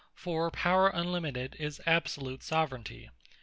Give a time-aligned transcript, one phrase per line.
[0.15, 3.11] For Power Unlimited, is absolute Soveraignty.